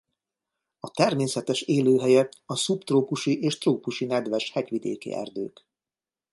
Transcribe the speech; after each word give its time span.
A 0.79 0.91
természetes 0.91 1.61
élőhelye 1.61 2.29
a 2.45 2.55
szubtrópusi 2.55 3.41
és 3.41 3.57
trópusi 3.57 4.05
nedves 4.05 4.51
hegyvidéki 4.51 5.13
erdők. 5.13 5.65